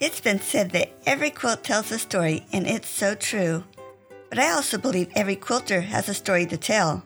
[0.00, 3.64] It's been said that every quilt tells a story, and it's so true.
[4.30, 7.02] But I also believe every quilter has a story to tell.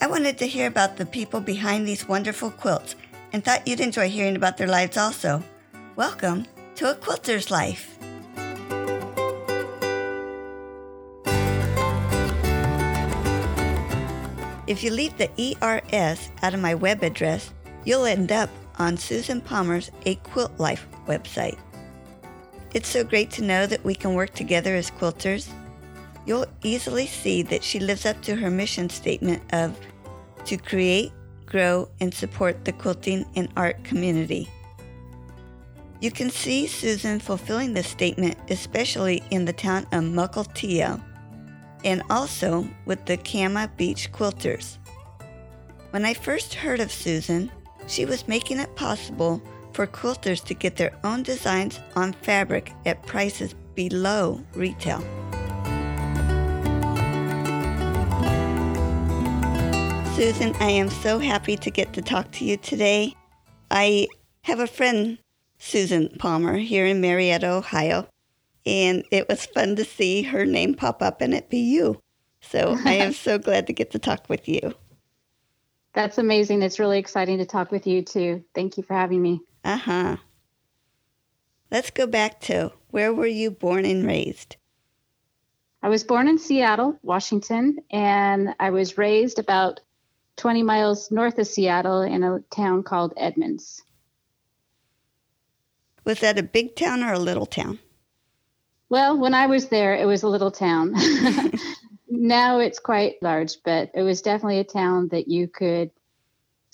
[0.00, 2.94] I wanted to hear about the people behind these wonderful quilts
[3.32, 5.42] and thought you'd enjoy hearing about their lives also.
[5.96, 6.46] Welcome
[6.76, 7.98] to A Quilter's Life.
[14.68, 17.52] If you leave the ERS out of my web address,
[17.84, 21.58] you'll end up on Susan Palmer's A Quilt Life website.
[22.72, 25.48] It's so great to know that we can work together as quilters.
[26.24, 29.76] You'll easily see that she lives up to her mission statement of
[30.44, 31.12] to create,
[31.46, 34.48] grow, and support the quilting and art community.
[36.00, 41.02] You can see Susan fulfilling this statement, especially in the town of Mukilteo
[41.84, 44.78] and also with the Cama Beach Quilters.
[45.90, 47.50] When I first heard of Susan,
[47.86, 53.02] she was making it possible for quilters to get their own designs on fabric at
[53.04, 55.00] prices below retail.
[60.14, 63.14] Susan, I am so happy to get to talk to you today.
[63.70, 64.06] I
[64.42, 65.18] have a friend,
[65.58, 68.06] Susan Palmer, here in Marietta, Ohio,
[68.66, 72.02] and it was fun to see her name pop up and it be you.
[72.42, 74.74] So I am so glad to get to talk with you.
[75.94, 76.62] That's amazing.
[76.62, 78.44] It's really exciting to talk with you too.
[78.54, 79.40] Thank you for having me.
[79.64, 80.16] Uh huh.
[81.70, 84.56] Let's go back to where were you born and raised?
[85.82, 89.80] I was born in Seattle, Washington, and I was raised about
[90.36, 93.82] 20 miles north of Seattle in a town called Edmonds.
[96.04, 97.78] Was that a big town or a little town?
[98.88, 100.94] Well, when I was there, it was a little town.
[102.08, 105.90] now it's quite large, but it was definitely a town that you could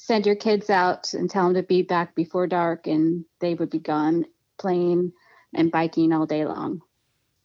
[0.07, 3.71] send your kids out and tell them to be back before dark, and they would
[3.71, 4.25] be gone
[4.57, 5.13] playing
[5.53, 6.81] and biking all day long.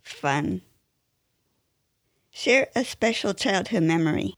[0.03, 0.62] Fun.
[2.30, 4.35] Share a special childhood memory.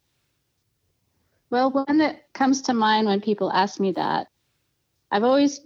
[1.49, 4.27] Well, one that comes to mind when people ask me that,
[5.11, 5.59] I've always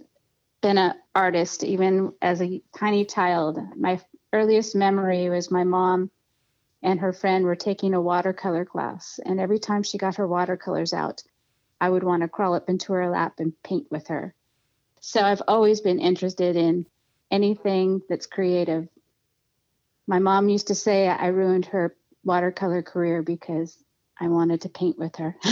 [0.60, 3.60] been an artist, even as a tiny child.
[3.76, 4.00] My
[4.32, 6.10] earliest memory was my mom
[6.82, 9.20] and her friend were taking a watercolor class.
[9.24, 11.22] And every time she got her watercolors out,
[11.80, 14.34] I would want to crawl up into her lap and paint with her.
[15.00, 16.86] So I've always been interested in
[17.30, 18.88] anything that's creative.
[20.06, 21.94] My mom used to say I ruined her
[22.24, 23.76] watercolor career because
[24.20, 25.36] I wanted to paint with her.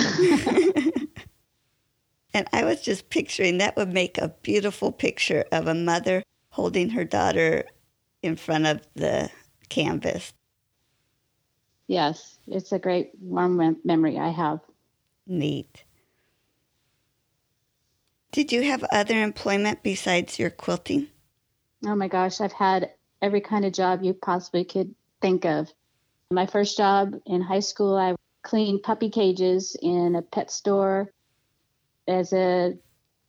[2.34, 6.91] and I was just picturing that would make a beautiful picture of a mother holding
[6.91, 7.65] her daughter
[8.22, 9.31] in front of the
[9.69, 10.32] canvas.
[11.86, 14.60] Yes, it's a great warm memory I have.
[15.26, 15.84] Neat.
[18.36, 21.06] Did you have other employment besides your quilting?
[21.86, 22.91] Oh my gosh, I've had
[23.22, 25.72] every kind of job you possibly could think of.
[26.30, 31.10] My first job in high school, I cleaned puppy cages in a pet store.
[32.06, 32.74] As a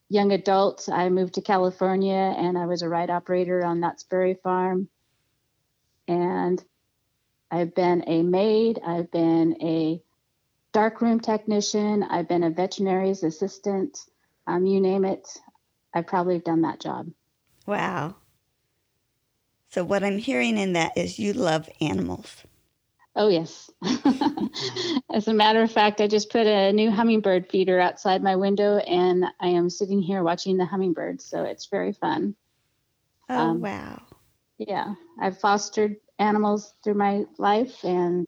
[0.10, 4.34] young adult, I moved to California and I was a ride operator on Knott's Berry
[4.34, 4.90] Farm.
[6.10, 6.62] And
[7.50, 10.02] I've been a maid, I've been a
[10.74, 13.98] darkroom technician, I've been a veterinary's assistant,
[14.48, 15.28] um, you name it,
[15.94, 17.08] I've probably done that job.
[17.66, 18.16] Wow.
[19.70, 22.44] So, what I'm hearing in that is you love animals.
[23.16, 23.72] Oh, yes.
[25.12, 28.78] As a matter of fact, I just put a new hummingbird feeder outside my window
[28.78, 31.26] and I am sitting here watching the hummingbirds.
[31.26, 32.36] So it's very fun.
[33.28, 34.04] Oh, um, wow.
[34.60, 34.94] Yeah.
[35.20, 38.28] I've fostered animals through my life and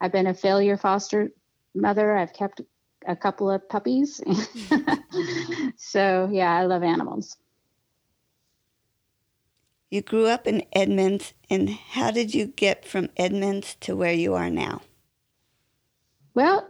[0.00, 1.30] I've been a failure foster
[1.72, 2.16] mother.
[2.16, 2.60] I've kept
[3.06, 4.20] a couple of puppies.
[5.76, 7.36] so, yeah, I love animals.
[9.90, 14.34] You grew up in Edmonds, and how did you get from Edmonds to where you
[14.34, 14.80] are now?
[16.34, 16.66] Well,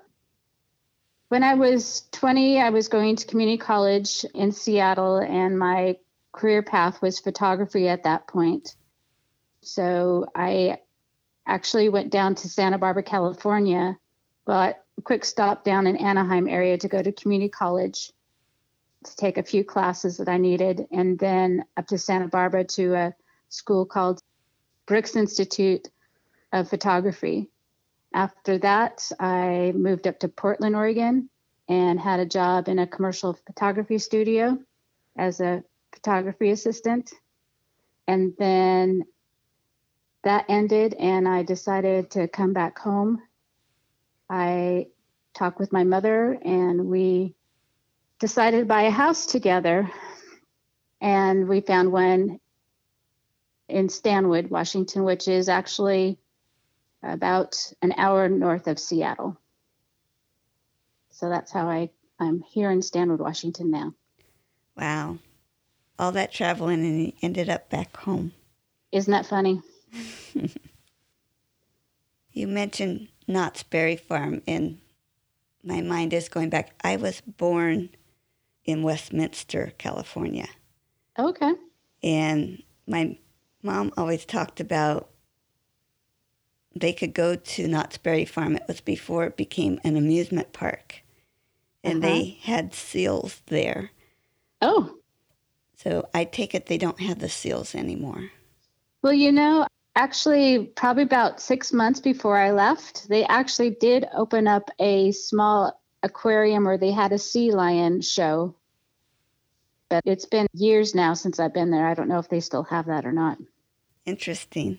[1.29, 5.99] when I was 20, I was going to community college in Seattle, and my
[6.33, 8.75] career path was photography at that point.
[9.61, 10.79] So I
[11.47, 13.97] actually went down to Santa Barbara, California,
[14.45, 18.13] but quick stop down in Anaheim area to go to community college
[19.05, 22.95] to take a few classes that I needed, and then up to Santa Barbara to
[22.95, 23.15] a
[23.49, 24.23] school called
[24.87, 25.89] Brooks Institute
[26.53, 27.49] of Photography.
[28.15, 31.31] After that, I moved up to Portland, Oregon,
[31.69, 34.59] and had a job in a commercial photography studio
[35.17, 37.13] as a photography assistant.
[38.07, 39.05] And then
[40.25, 43.23] that ended, and I decided to come back home.
[44.33, 44.87] I
[45.35, 47.35] talked with my mother, and we
[48.19, 49.91] decided to buy a house together.
[51.03, 52.41] And we found one
[53.69, 56.19] in Stanwood, Washington, which is actually
[57.03, 59.37] about an hour north of Seattle.
[61.11, 63.93] So that's how I, I'm here in Stanwood, Washington now.
[64.79, 65.19] Wow.
[65.99, 68.33] All that traveling and ended up back home.
[68.93, 69.61] Isn't that funny?
[72.33, 74.79] you mentioned Knott's Berry Farm, and
[75.65, 76.75] my mind is going back.
[76.83, 77.91] I was born
[78.65, 80.49] in Westminster, California.
[81.19, 81.53] Okay.
[82.03, 83.19] And my
[83.63, 85.09] mom always talked about
[86.75, 88.57] they could go to Knott's Berry Farm.
[88.57, 91.03] It was before it became an amusement park.
[91.85, 92.13] And uh-huh.
[92.13, 93.91] they had seals there.
[94.61, 94.97] Oh.
[95.77, 98.31] So I take it they don't have the seals anymore.
[99.03, 104.47] Well, you know, actually, probably about six months before I left, they actually did open
[104.47, 108.55] up a small aquarium where they had a sea lion show.
[109.89, 111.87] But it's been years now since I've been there.
[111.87, 113.39] I don't know if they still have that or not.
[114.07, 114.79] Interesting.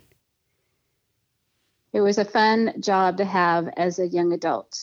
[1.94, 4.80] It was a fun job to have as a young adult.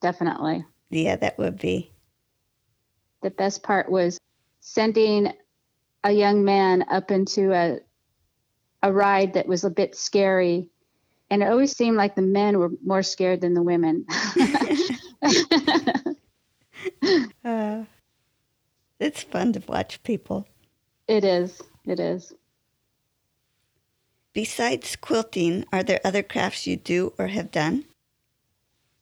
[0.00, 0.64] Definitely.
[0.88, 1.92] Yeah, that would be.
[3.22, 4.18] The best part was
[4.60, 5.32] sending
[6.02, 7.80] a young man up into a
[8.82, 10.70] a ride that was a bit scary
[11.30, 14.06] and it always seemed like the men were more scared than the women.
[17.44, 17.84] uh,
[19.00, 20.46] it's fun to watch people.
[21.08, 21.60] It is.
[21.84, 22.32] It is.
[24.32, 27.84] Besides quilting, are there other crafts you do or have done?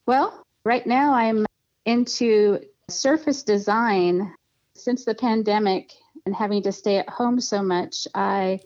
[0.07, 1.45] Well, right now I'm
[1.85, 4.33] into surface design.
[4.77, 5.93] Since the pandemic
[6.27, 8.61] and having to stay at home so much, I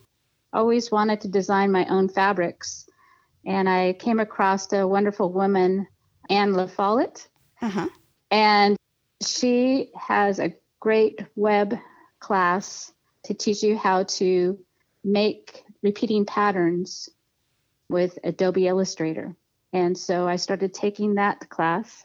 [0.52, 2.88] always wanted to design my own fabrics.
[3.46, 5.86] And I came across a wonderful woman,
[6.28, 7.26] Anne LaFollette.
[7.60, 7.88] Uh-huh.
[8.30, 8.76] And
[9.24, 11.74] she has a great web
[12.20, 12.92] class
[13.24, 14.58] to teach you how to
[15.04, 17.08] make repeating patterns
[17.88, 19.34] with Adobe Illustrator.
[19.72, 22.04] And so I started taking that class.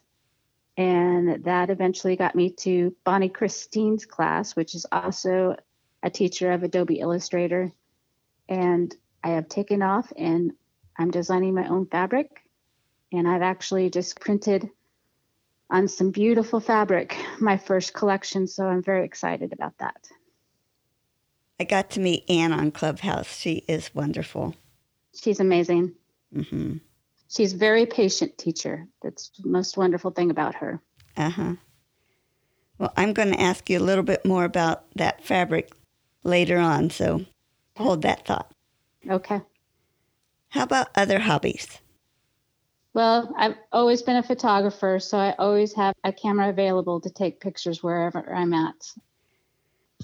[0.75, 5.55] And that eventually got me to Bonnie Christine's class, which is also
[6.01, 7.71] a teacher of Adobe Illustrator
[8.49, 8.93] and
[9.23, 10.51] I have taken off and
[10.97, 12.41] I'm designing my own fabric.
[13.11, 14.69] And I've actually just printed
[15.69, 18.47] on some beautiful fabric my first collection.
[18.47, 20.07] So I'm very excited about that.
[21.59, 23.37] I got to meet Anne on Clubhouse.
[23.37, 24.55] She is wonderful.
[25.15, 25.93] She's amazing.
[26.35, 26.77] Mm-hmm.
[27.29, 28.87] She's a very patient teacher.
[29.01, 30.81] That's the most wonderful thing about her.
[31.15, 31.53] Uh huh.
[32.79, 35.71] Well, I'm going to ask you a little bit more about that fabric
[36.23, 36.89] later on.
[36.89, 37.25] So
[37.77, 38.53] hold that thought.
[39.09, 39.41] Okay.
[40.49, 41.79] How about other hobbies?
[42.93, 47.39] Well, I've always been a photographer, so I always have a camera available to take
[47.39, 48.93] pictures wherever I'm at.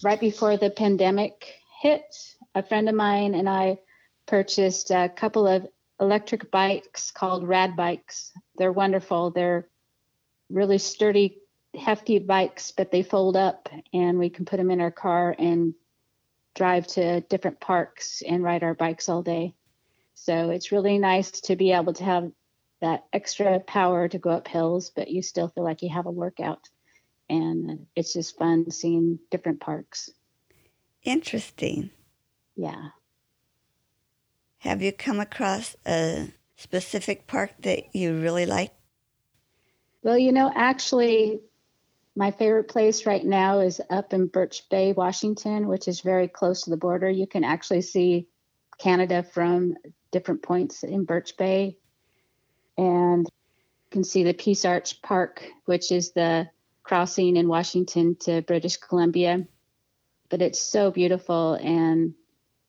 [0.03, 2.15] Right before the pandemic hit,
[2.55, 3.77] a friend of mine and I
[4.25, 5.67] purchased a couple of
[5.99, 8.31] electric bikes called Rad Bikes.
[8.57, 9.31] They're wonderful.
[9.31, 9.67] They're
[10.49, 11.37] really sturdy,
[11.75, 15.75] hefty bikes, but they fold up and we can put them in our car and
[16.55, 19.53] drive to different parks and ride our bikes all day.
[20.13, 22.31] So it's really nice to be able to have
[22.81, 26.11] that extra power to go up hills, but you still feel like you have a
[26.11, 26.67] workout.
[27.29, 30.09] And it's just fun seeing different parks.
[31.03, 31.91] Interesting.
[32.55, 32.89] Yeah.
[34.59, 38.73] Have you come across a specific park that you really like?
[40.03, 41.39] Well, you know, actually,
[42.15, 46.63] my favorite place right now is up in Birch Bay, Washington, which is very close
[46.63, 47.09] to the border.
[47.09, 48.27] You can actually see
[48.77, 49.75] Canada from
[50.11, 51.77] different points in Birch Bay.
[52.77, 56.49] And you can see the Peace Arch Park, which is the
[56.83, 59.45] crossing in Washington to British Columbia.
[60.29, 62.13] But it's so beautiful, and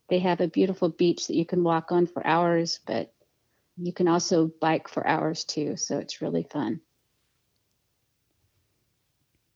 [0.09, 3.13] they have a beautiful beach that you can walk on for hours, but
[3.77, 5.77] you can also bike for hours too.
[5.77, 6.81] So it's really fun.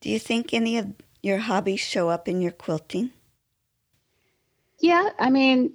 [0.05, 0.93] Do you think any of
[1.23, 3.11] your hobbies show up in your quilting?
[4.79, 5.73] Yeah, I mean,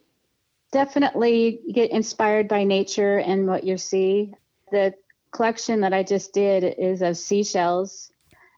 [0.71, 4.35] definitely get inspired by nature and what you see.
[4.71, 4.93] The
[5.31, 8.11] collection that I just did is of seashells.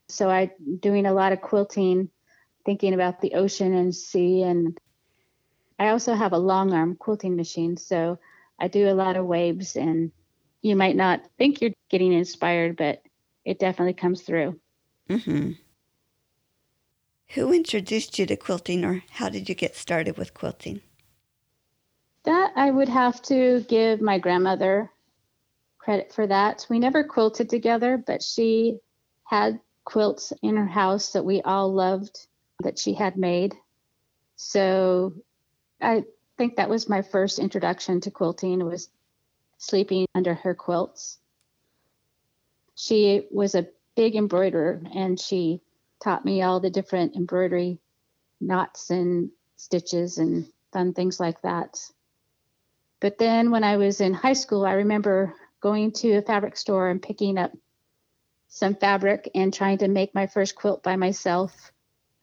[0.09, 0.51] So I'm
[0.81, 2.09] doing a lot of quilting,
[2.65, 4.43] thinking about the ocean and sea.
[4.43, 4.77] And
[5.79, 7.77] I also have a long arm quilting machine.
[7.77, 8.19] So
[8.59, 10.11] I do a lot of waves, and
[10.61, 13.01] you might not think you're getting inspired, but
[13.45, 14.59] it definitely comes through.
[15.09, 15.51] Mm-hmm.
[17.35, 20.81] Who introduced you to quilting, or how did you get started with quilting?
[22.23, 24.91] That I would have to give my grandmother
[25.77, 26.67] credit for that.
[26.69, 28.79] We never quilted together, but she
[29.23, 32.27] had quilts in her house that we all loved
[32.63, 33.55] that she had made.
[34.35, 35.13] So
[35.81, 36.03] I
[36.37, 38.89] think that was my first introduction to quilting was
[39.57, 41.17] sleeping under her quilts.
[42.75, 45.61] She was a big embroiderer and she
[46.03, 47.79] taught me all the different embroidery
[48.39, 51.79] knots and stitches and fun things like that.
[52.99, 56.89] But then when I was in high school, I remember going to a fabric store
[56.89, 57.51] and picking up
[58.47, 61.71] some fabric and trying to make my first quilt by myself,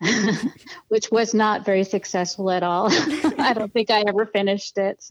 [0.88, 2.88] which was not very successful at all.
[3.38, 5.10] I don't think I ever finished it.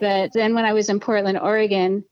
[0.00, 2.04] But then when I was in Portland, Oregon,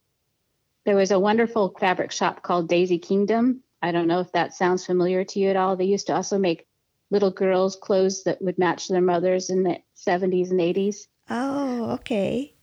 [0.85, 3.63] there was a wonderful fabric shop called Daisy Kingdom.
[3.81, 5.75] I don't know if that sounds familiar to you at all.
[5.75, 6.67] They used to also make
[7.09, 11.07] little girls' clothes that would match their mothers in the 70s and 80s.
[11.29, 12.53] Oh, okay.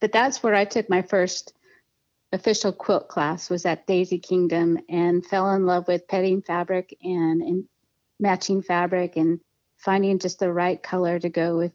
[0.00, 1.52] But that's where I took my first
[2.32, 7.42] official quilt class was at Daisy Kingdom and fell in love with petting fabric and,
[7.42, 7.64] and
[8.20, 9.40] matching fabric and
[9.76, 11.72] finding just the right color to go with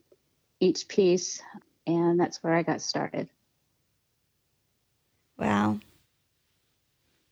[0.60, 1.42] each piece.
[1.88, 3.30] And that's where I got started.
[5.38, 5.80] Wow.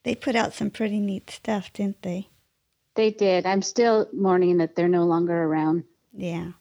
[0.04, 2.30] They put out some pretty neat stuff, didn't they?
[2.96, 3.46] They did.
[3.46, 5.84] I'm still mourning that they're no longer around.
[6.14, 6.52] Yeah.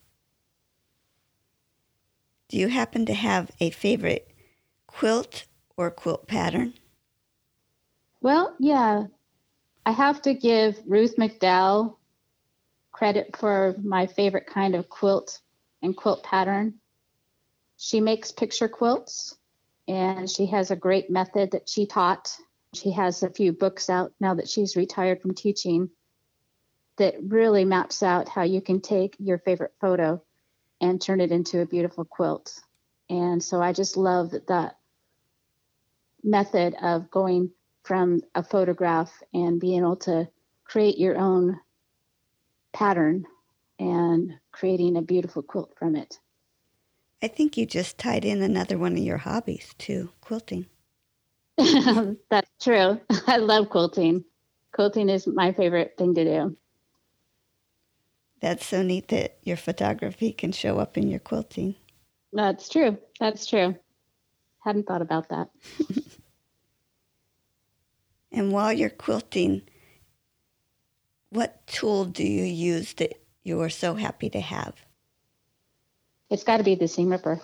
[2.49, 4.29] Do you happen to have a favorite
[4.87, 6.75] quilt or quilt pattern?
[8.21, 9.05] Well, yeah.
[9.87, 11.97] I have to give Ruth McDowell
[12.93, 15.41] credit for my favorite kind of quilt
[15.83, 16.75] and quilt pattern.
[17.77, 19.37] She makes picture quilts
[19.89, 22.37] and she has a great method that she taught.
[22.75, 25.91] She has a few books out now that she's retired from teaching
[26.97, 30.23] that really maps out how you can take your favorite photo
[30.81, 32.61] and turn it into a beautiful quilt.
[33.09, 34.77] And so I just love that
[36.23, 37.50] method of going
[37.83, 40.29] from a photograph and being able to
[40.65, 41.59] create your own
[42.73, 43.25] pattern
[43.79, 46.19] and creating a beautiful quilt from it.
[47.23, 50.67] I think you just tied in another one of your hobbies too, quilting.
[52.31, 53.00] That's true.
[53.26, 54.25] I love quilting.
[54.73, 56.57] Quilting is my favorite thing to do.
[58.40, 61.75] That's so neat that your photography can show up in your quilting.
[62.33, 62.97] That's true.
[63.19, 63.76] That's true.
[64.64, 65.50] Hadn't thought about that.
[68.33, 69.62] and while you're quilting,
[71.31, 74.75] what tool do you use that you are so happy to have?
[76.31, 77.40] It's got to be the seam ripper.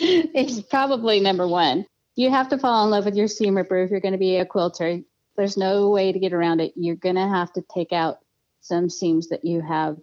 [0.34, 1.84] it's probably number one.
[2.16, 4.36] You have to fall in love with your seam ripper if you're going to be
[4.36, 5.00] a quilter.
[5.36, 6.72] There's no way to get around it.
[6.74, 8.18] You're going to have to take out
[8.62, 9.98] some seams that you have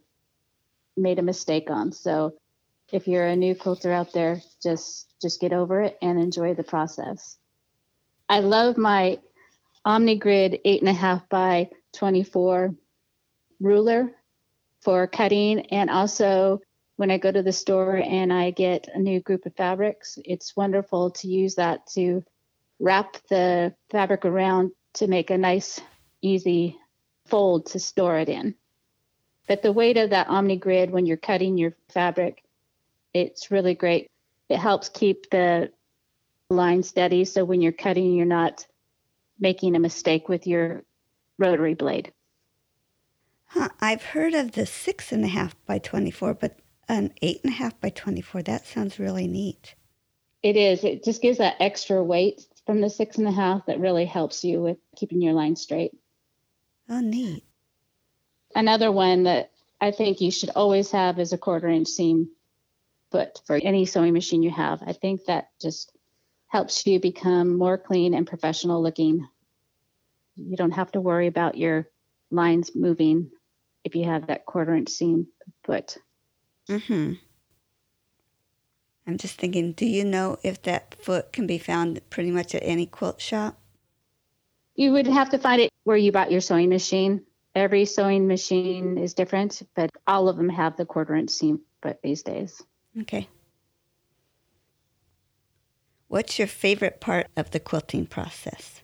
[0.95, 1.91] made a mistake on.
[1.91, 2.35] So
[2.91, 6.63] if you're a new quilter out there, just just get over it and enjoy the
[6.63, 7.37] process.
[8.29, 9.17] I love my
[9.85, 12.75] OmniGrid eight and a half by 24
[13.59, 14.11] ruler
[14.81, 16.61] for cutting and also
[16.97, 20.57] when I go to the store and I get a new group of fabrics, it's
[20.57, 22.23] wonderful to use that to
[22.79, 25.79] wrap the fabric around to make a nice,
[26.21, 26.77] easy
[27.27, 28.55] fold to store it in.
[29.47, 32.43] But the weight of that OmniGrid when you're cutting your fabric,
[33.13, 34.09] it's really great.
[34.49, 35.71] It helps keep the
[36.49, 37.25] line steady.
[37.25, 38.65] So when you're cutting, you're not
[39.39, 40.83] making a mistake with your
[41.37, 42.11] rotary blade.
[43.45, 47.53] Huh, I've heard of the six and a half by 24, but an eight and
[47.53, 49.75] a half by 24, that sounds really neat.
[50.43, 50.83] It is.
[50.83, 54.43] It just gives that extra weight from the six and a half that really helps
[54.43, 55.91] you with keeping your line straight.
[56.89, 57.43] Oh, neat.
[58.55, 59.51] Another one that
[59.81, 62.29] I think you should always have is a quarter inch seam
[63.11, 64.81] foot for any sewing machine you have.
[64.85, 65.91] I think that just
[66.47, 69.27] helps you become more clean and professional looking.
[70.35, 71.89] You don't have to worry about your
[72.31, 73.31] lines moving
[73.83, 75.27] if you have that quarter inch seam
[75.63, 75.97] foot.
[76.69, 77.13] Mm-hmm.
[79.07, 82.63] I'm just thinking, do you know if that foot can be found pretty much at
[82.63, 83.57] any quilt shop?
[84.75, 87.23] You would have to find it where you bought your sewing machine.
[87.55, 91.97] Every sewing machine is different, but all of them have the quarter inch seam foot
[92.03, 92.61] these days.
[93.01, 93.27] Okay.
[96.09, 98.81] What's your favorite part of the quilting process?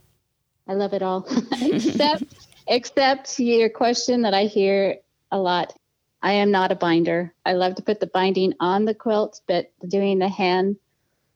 [0.67, 1.27] I love it all,
[1.61, 2.23] except
[2.67, 4.97] except your question that I hear
[5.31, 5.75] a lot.
[6.23, 7.33] I am not a binder.
[7.45, 10.77] I love to put the binding on the quilt, but doing the hand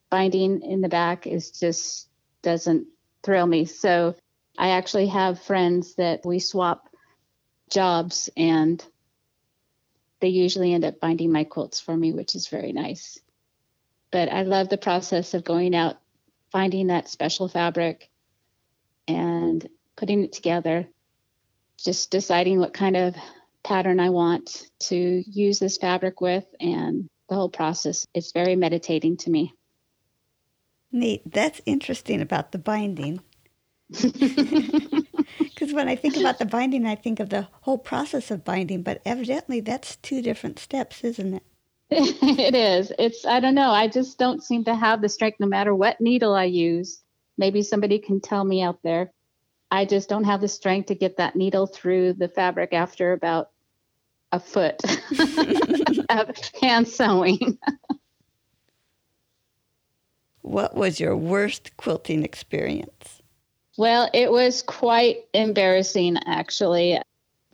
[0.10, 2.08] binding in the back is just
[2.42, 2.88] doesn't
[3.22, 3.66] thrill me.
[3.66, 4.16] So
[4.58, 6.88] I actually have friends that we swap
[7.70, 8.84] jobs and
[10.22, 13.20] they usually end up binding my quilts for me, which is very nice.
[14.10, 15.98] But I love the process of going out,
[16.50, 18.10] finding that special fabric
[19.06, 19.68] and
[19.98, 20.88] putting it together,
[21.78, 23.16] just deciding what kind of
[23.68, 28.06] pattern I want to use this fabric with and the whole process.
[28.14, 29.54] It's very meditating to me.
[30.92, 31.22] Neat.
[31.30, 33.22] That's interesting about the binding.
[35.58, 38.84] Because when I think about the binding, I think of the whole process of binding,
[38.84, 41.44] but evidently that's two different steps, isn't it?
[41.90, 42.92] it is.
[43.00, 43.72] It's, I don't know.
[43.72, 47.02] I just don't seem to have the strength no matter what needle I use.
[47.40, 49.12] Maybe somebody can tell me out there.
[49.72, 53.50] I just don't have the strength to get that needle through the fabric after about
[54.32, 54.82] a foot
[56.10, 57.58] of hand sewing.
[60.42, 63.22] what was your worst quilting experience?
[63.78, 67.00] Well, it was quite embarrassing actually.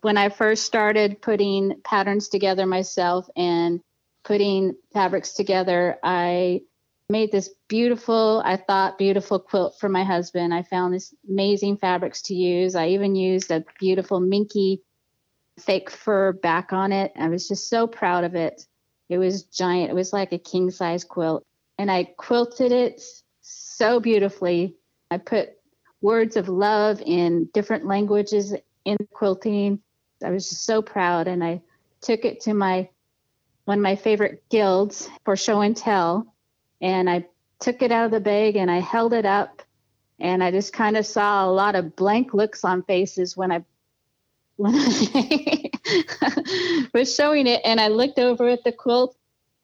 [0.01, 3.82] When I first started putting patterns together myself and
[4.24, 6.62] putting fabrics together, I
[7.10, 10.53] made this beautiful, I thought beautiful quilt for my husband.
[10.53, 12.75] I found this amazing fabrics to use.
[12.75, 14.82] I even used a beautiful minky
[15.60, 17.12] fake fur back on it.
[17.17, 18.65] I was just so proud of it.
[19.10, 19.91] It was giant.
[19.91, 21.45] It was like a king size quilt.
[21.77, 23.01] And I quilted it
[23.41, 24.75] so beautifully.
[25.12, 25.50] I put
[26.01, 28.53] words of love in different languages
[28.86, 29.79] in quilting.
[30.24, 31.62] I was just so proud and I
[32.01, 32.89] took it to my
[33.65, 36.33] one of my favorite guilds for show and tell
[36.81, 37.25] and I
[37.60, 39.62] took it out of the bag and I held it up
[40.19, 43.63] and I just kind of saw a lot of blank looks on faces when I
[44.63, 45.70] when I
[46.93, 49.15] was showing it and I looked over at the quilt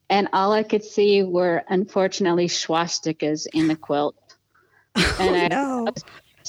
[0.08, 4.16] and all I could see were unfortunately swastikas in the quilt.
[5.20, 5.92] And oh, I no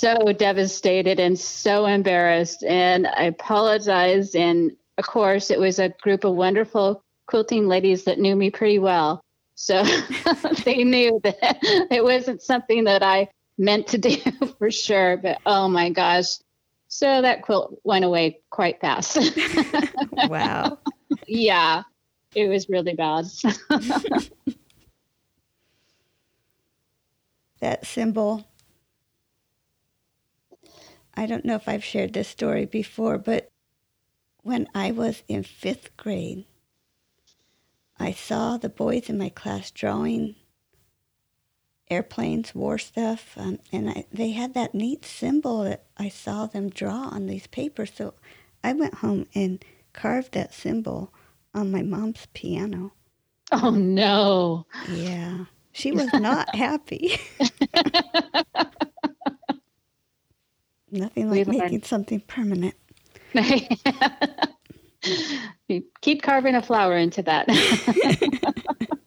[0.01, 2.63] so devastated and so embarrassed.
[2.63, 4.35] And I apologized.
[4.35, 8.79] And of course, it was a group of wonderful quilting ladies that knew me pretty
[8.79, 9.23] well.
[9.55, 9.83] So
[10.65, 11.59] they knew that
[11.91, 14.17] it wasn't something that I meant to do
[14.57, 15.17] for sure.
[15.17, 16.37] But oh my gosh.
[16.93, 19.17] So that quilt went away quite fast.
[20.27, 20.77] wow.
[21.25, 21.83] Yeah,
[22.35, 23.25] it was really bad.
[27.61, 28.45] that symbol
[31.13, 33.51] I don't know if I've shared this story before, but
[34.43, 36.45] when I was in fifth grade,
[37.97, 40.35] I saw the boys in my class drawing
[41.91, 46.69] airplanes, war stuff, um, and I, they had that neat symbol that I saw them
[46.69, 47.91] draw on these papers.
[47.95, 48.13] So
[48.63, 51.13] I went home and carved that symbol
[51.53, 52.93] on my mom's piano.
[53.51, 54.65] Oh no.
[54.89, 55.45] Yeah.
[55.73, 57.17] She was not happy.
[60.91, 61.85] Nothing like making learned.
[61.85, 62.75] something permanent.
[66.01, 67.47] Keep carving a flower into that.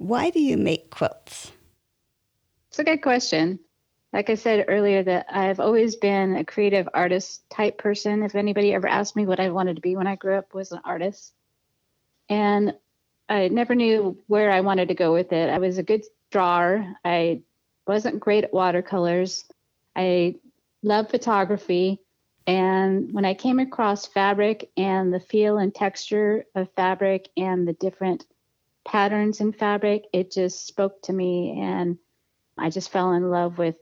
[0.00, 1.52] Why do you make quilts?
[2.68, 3.58] It's a good question.
[4.14, 8.22] Like I said earlier, that I've always been a creative artist type person.
[8.22, 10.72] If anybody ever asked me what I wanted to be when I grew up, was
[10.72, 11.34] an artist,
[12.30, 12.72] and
[13.28, 15.50] I never knew where I wanted to go with it.
[15.50, 16.96] I was a good drawer.
[17.04, 17.42] I
[17.86, 19.44] wasn't great at watercolors.
[19.94, 20.36] I
[20.82, 22.00] love photography.
[22.46, 27.74] And when I came across fabric and the feel and texture of fabric and the
[27.74, 28.24] different
[28.84, 31.60] patterns in fabric, it just spoke to me.
[31.60, 31.98] And
[32.58, 33.76] I just fell in love with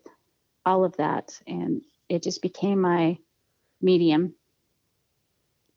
[0.65, 1.41] all of that.
[1.47, 3.19] And it just became my
[3.81, 4.35] medium.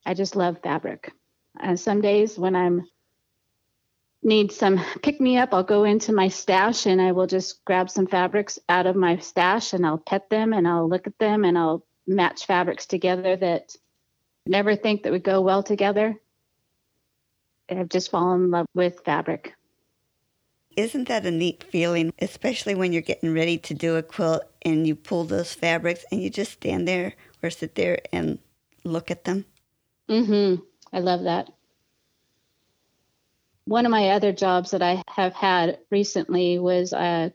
[0.06, 1.12] I just love fabric.
[1.60, 2.88] And some days when I'm
[4.24, 7.90] need some pick me up, I'll go into my stash and I will just grab
[7.90, 11.44] some fabrics out of my stash and I'll pet them and I'll look at them
[11.44, 13.76] and I'll match fabrics together that
[14.46, 16.20] never think that would go well together.
[17.70, 19.54] I've just fallen in love with fabric.
[20.78, 24.88] Isn't that a neat feeling, especially when you're getting ready to do a quilt and
[24.88, 28.40] you pull those fabrics and you just stand there or sit there and
[28.84, 29.46] look at them?
[30.10, 30.62] Mhm.
[30.94, 31.52] I love that.
[33.66, 37.34] One of my other jobs that I have had recently was a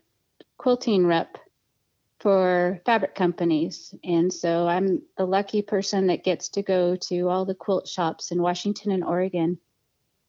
[0.56, 1.38] quilting rep
[2.20, 3.94] for fabric companies.
[4.02, 8.32] And so I'm a lucky person that gets to go to all the quilt shops
[8.32, 9.58] in Washington and Oregon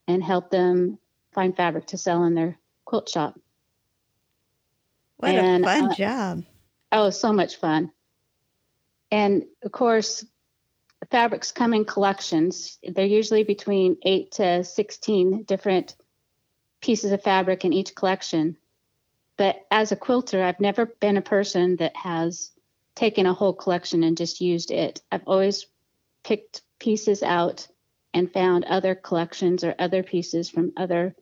[0.08, 1.00] and help them
[1.34, 3.40] find fabric to sell in their quilt shop.
[5.18, 6.44] What and, a fun uh, job.
[6.92, 7.92] Oh, so much fun.
[9.12, 10.26] And of course,
[11.12, 12.80] fabrics come in collections.
[12.84, 15.96] They're usually between 8 to 16 different
[16.82, 18.58] pieces of fabric in each collection.
[19.38, 22.52] But as a quilter, I've never been a person that has
[22.96, 25.02] taken a whole collection and just used it.
[25.12, 25.68] I've always
[26.24, 27.68] picked pieces out
[28.18, 31.16] and found other collections or other pieces from other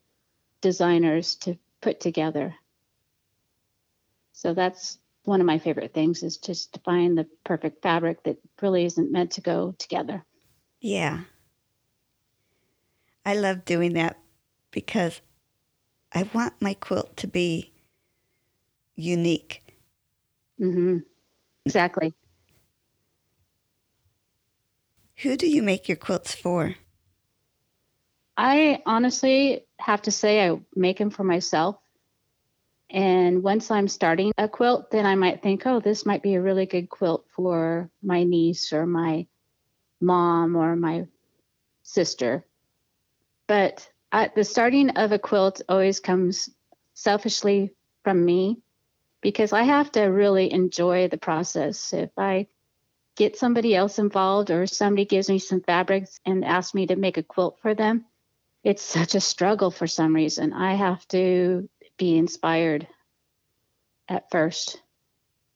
[0.61, 2.55] designers to put together.
[4.31, 8.37] So that's one of my favorite things is just to find the perfect fabric that
[8.61, 10.23] really isn't meant to go together.
[10.79, 11.23] Yeah.
[13.25, 14.17] I love doing that
[14.71, 15.19] because
[16.13, 17.73] I want my quilt to be
[18.95, 19.63] unique.
[20.61, 20.99] Mm-hmm.
[21.65, 22.13] Exactly.
[25.17, 26.75] Who do you make your quilts for?
[28.37, 31.77] I honestly have to say I make them for myself.
[32.89, 36.41] And once I'm starting a quilt, then I might think, oh, this might be a
[36.41, 39.27] really good quilt for my niece or my
[39.99, 41.07] mom or my
[41.83, 42.45] sister.
[43.47, 46.49] But at the starting of a quilt always comes
[46.93, 47.71] selfishly
[48.03, 48.61] from me
[49.21, 51.93] because I have to really enjoy the process.
[51.93, 52.47] If I
[53.15, 57.17] get somebody else involved or somebody gives me some fabrics and asks me to make
[57.17, 58.05] a quilt for them,
[58.65, 60.51] it's such a struggle for some reason.
[60.51, 62.87] I have to be inspired
[64.09, 64.81] at first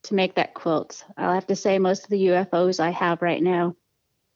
[0.04, 1.04] to make that quilt.
[1.16, 3.74] I'll have to say most of the UFOs I have right now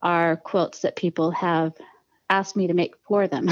[0.02, 1.72] are quilts that people have
[2.28, 3.48] asked me to make for them.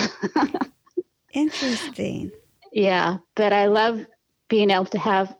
[1.32, 2.32] Interesting.
[2.72, 4.04] Yeah, but I love
[4.48, 5.34] being able to have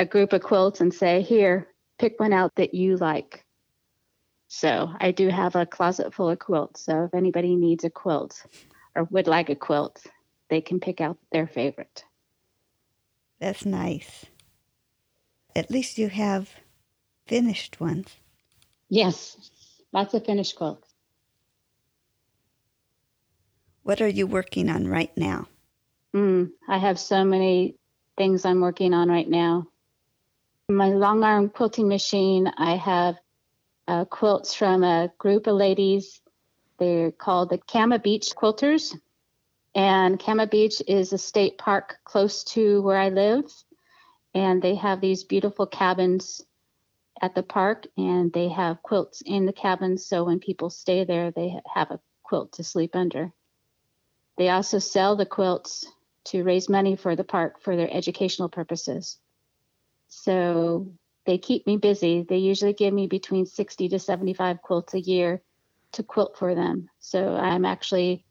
[0.00, 3.44] a group of quilts and say, here, pick one out that you like.
[4.48, 6.84] So I do have a closet full of quilts.
[6.84, 8.44] So if anybody needs a quilt
[9.00, 10.04] or would like a quilt,
[10.50, 12.04] they can pick out their favorite.
[13.40, 14.26] That's nice.
[15.56, 16.50] At least you have
[17.26, 18.16] finished ones.
[18.90, 19.50] Yes,
[19.92, 20.86] lots of finished quilts.
[23.84, 25.48] What are you working on right now?
[26.14, 27.76] Mm, I have so many
[28.18, 29.68] things I'm working on right now.
[30.68, 33.16] My long arm quilting machine, I have
[33.88, 36.19] uh, quilts from a group of ladies.
[36.80, 38.98] They're called the Cama Beach Quilters.
[39.74, 43.44] And Cama Beach is a state park close to where I live.
[44.34, 46.42] And they have these beautiful cabins
[47.20, 50.06] at the park, and they have quilts in the cabins.
[50.06, 53.30] So when people stay there, they have a quilt to sleep under.
[54.38, 55.86] They also sell the quilts
[56.26, 59.18] to raise money for the park for their educational purposes.
[60.08, 60.94] So
[61.26, 62.22] they keep me busy.
[62.22, 65.42] They usually give me between 60 to 75 quilts a year
[65.92, 66.88] to quilt for them.
[67.00, 68.24] So I'm actually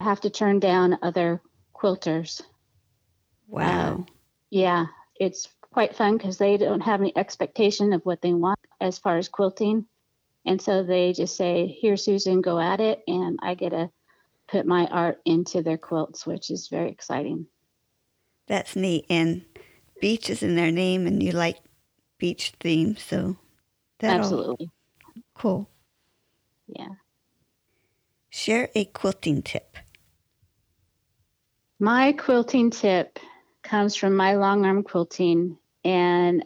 [0.00, 1.40] have to turn down other
[1.74, 2.42] quilters.
[3.48, 4.04] Wow.
[4.08, 4.12] Uh,
[4.50, 4.86] yeah,
[5.18, 9.18] it's quite fun because they don't have any expectation of what they want as far
[9.18, 9.86] as quilting.
[10.44, 13.02] And so they just say, Here, Susan, go at it.
[13.06, 13.90] And I get to
[14.48, 17.46] put my art into their quilts, which is very exciting.
[18.46, 19.06] That's neat.
[19.10, 19.44] And
[20.00, 21.58] beach is in their name, and you like
[22.18, 23.36] beach themes, so
[23.98, 24.70] that's absolutely
[25.34, 25.68] cool.
[26.68, 26.94] Yeah.
[28.30, 29.76] Share a quilting tip.
[31.78, 33.18] My quilting tip
[33.62, 35.58] comes from my long arm quilting.
[35.84, 36.44] And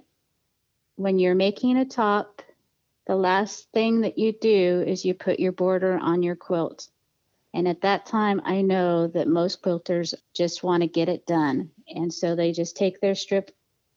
[0.97, 2.43] when you're making a top,
[3.07, 6.89] the last thing that you do is you put your border on your quilt.
[7.53, 11.71] And at that time, I know that most quilters just want to get it done.
[11.89, 13.51] And so they just take their strip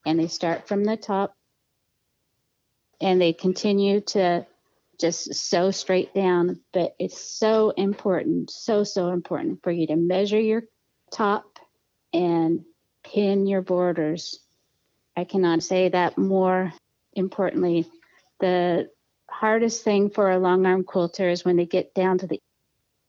[0.04, 1.36] and they start from the top
[3.00, 4.46] and they continue to
[4.98, 6.60] just so straight down.
[6.72, 10.64] But it's so important, so, so important for you to measure your
[11.10, 11.58] top
[12.12, 12.64] and
[13.02, 14.40] pin your borders.
[15.16, 16.72] I cannot say that more
[17.12, 17.86] importantly.
[18.40, 18.90] The
[19.28, 22.40] hardest thing for a long arm quilter is when they get down to the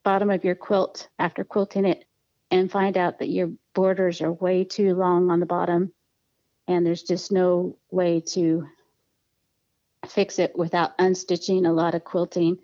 [0.04, 2.06] bottom of your quilt after quilting it
[2.52, 5.92] and find out that your borders are way too long on the bottom
[6.68, 8.68] and there's just no way to
[10.12, 12.58] fix it without unstitching a lot of quilting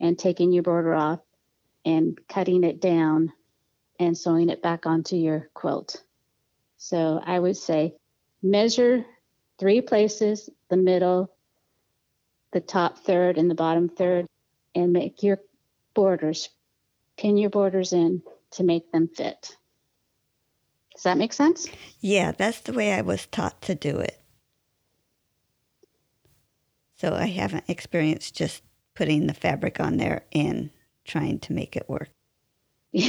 [0.00, 1.20] and taking your border off
[1.84, 3.32] and cutting it down
[3.98, 6.02] and sewing it back onto your quilt.
[6.76, 7.94] So I would say
[8.42, 9.04] measure
[9.58, 11.30] three places the middle,
[12.52, 14.26] the top third, and the bottom third,
[14.74, 15.38] and make your
[15.94, 16.48] borders
[17.16, 19.56] pin your borders in to make them fit.
[20.94, 21.68] Does that make sense?
[22.00, 24.21] Yeah, that's the way I was taught to do it.
[27.02, 28.62] So I haven't experienced just
[28.94, 30.70] putting the fabric on there and
[31.04, 32.10] trying to make it work.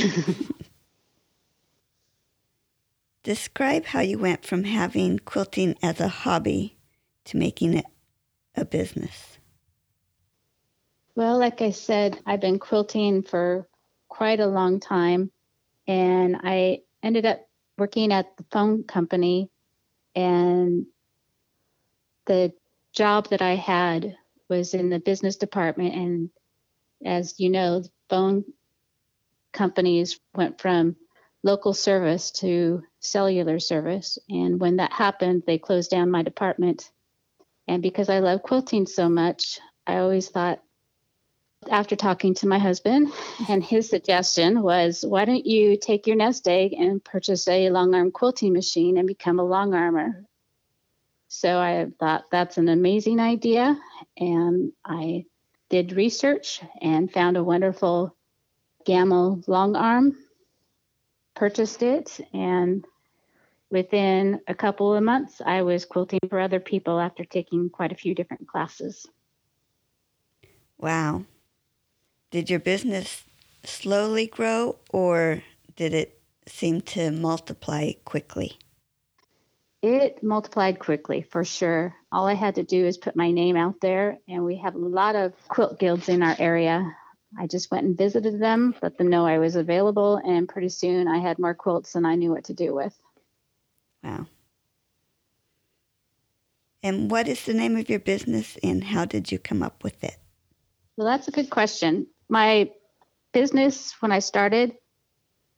[3.23, 6.75] Describe how you went from having quilting as a hobby
[7.25, 7.85] to making it
[8.55, 9.37] a business.
[11.13, 13.67] Well, like I said, I've been quilting for
[14.07, 15.29] quite a long time.
[15.87, 19.51] And I ended up working at the phone company.
[20.15, 20.87] And
[22.25, 22.53] the
[22.93, 24.15] job that I had
[24.49, 25.95] was in the business department.
[25.95, 26.29] And
[27.03, 28.45] as you know, phone
[29.51, 30.95] companies went from
[31.43, 34.17] local service to cellular service.
[34.29, 36.89] And when that happened, they closed down my department.
[37.67, 40.61] And because I love quilting so much, I always thought
[41.69, 43.11] after talking to my husband,
[43.49, 47.93] and his suggestion was, why don't you take your nest egg and purchase a long
[47.95, 50.25] arm quilting machine and become a long armor?
[51.35, 53.75] So I thought that's an amazing idea.
[54.17, 55.25] And I
[55.67, 58.15] did research and found a wonderful
[58.85, 60.15] Gammill long arm,
[61.35, 62.85] purchased it, and
[63.71, 67.95] within a couple of months, I was quilting for other people after taking quite a
[67.95, 69.07] few different classes.
[70.77, 71.25] Wow.
[72.29, 73.23] Did your business
[73.63, 75.41] slowly grow or
[75.75, 78.59] did it seem to multiply quickly?
[79.83, 81.93] It multiplied quickly for sure.
[82.09, 84.79] All I had to do is put my name out there, and we have a
[84.79, 86.95] lot of quilt guilds in our area.
[87.37, 91.09] I just went and visited them, let them know I was available, and pretty soon
[91.09, 92.97] I had more quilts than I knew what to do with.
[94.01, 94.27] Wow.
[96.81, 100.01] And what is the name of your business and how did you come up with
[100.01, 100.15] it?
[100.95, 102.07] Well, that's a good question.
[102.29, 102.71] My
[103.33, 104.75] business, when I started,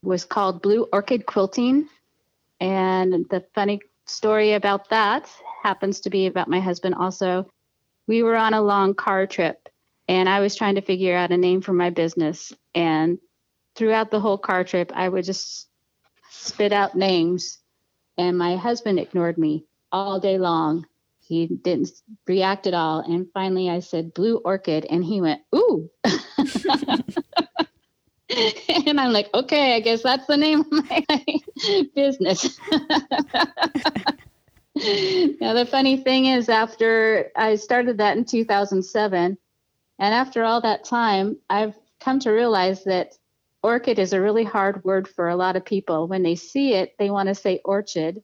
[0.02, 1.90] was called Blue Orchid Quilting.
[2.60, 5.30] And the funny story about that
[5.64, 7.50] happens to be about my husband also.
[8.08, 9.68] We were on a long car trip
[10.08, 12.54] and I was trying to figure out a name for my business.
[12.74, 13.18] And
[13.76, 15.68] throughout the whole car trip, I would just
[16.30, 17.58] spit out names.
[18.18, 20.86] And my husband ignored me all day long.
[21.20, 21.90] He didn't
[22.28, 23.00] react at all.
[23.00, 24.86] And finally, I said, Blue Orchid.
[24.90, 25.90] And he went, Ooh.
[28.88, 31.06] and I'm like, okay, I guess that's the name of my
[31.96, 32.60] business.
[34.72, 39.38] now, the funny thing is, after I started that in 2007,
[39.98, 43.14] and after all that time, I've come to realize that
[43.62, 46.08] orchid is a really hard word for a lot of people.
[46.08, 48.24] When they see it, they want to say orchid,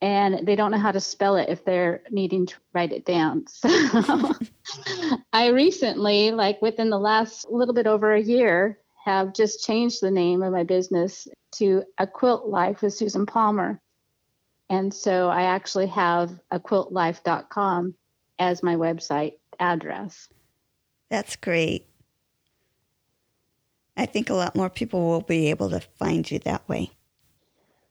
[0.00, 3.46] and they don't know how to spell it if they're needing to write it down.
[3.48, 3.68] So
[5.32, 8.78] I recently, like within the last little bit over a year,
[9.08, 13.80] have just changed the name of my business to A Quilt Life with Susan Palmer.
[14.68, 17.94] And so I actually have a quiltlife.com
[18.38, 20.28] as my website address.
[21.08, 21.86] That's great.
[23.96, 26.90] I think a lot more people will be able to find you that way.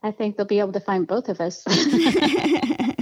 [0.04, 1.64] I think they'll be able to find both of us.